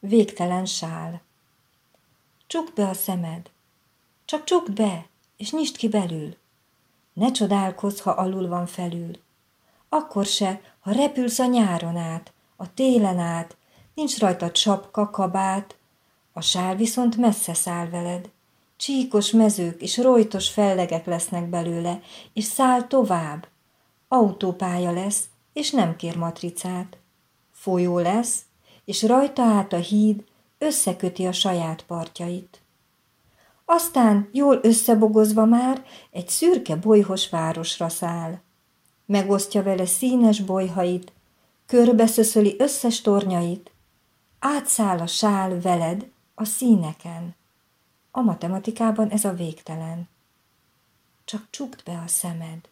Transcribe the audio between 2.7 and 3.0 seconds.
be a